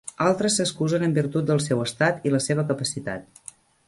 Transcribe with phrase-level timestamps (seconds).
[0.27, 3.45] Altres s'excusen en virtut del seu estat i la seva capacitat.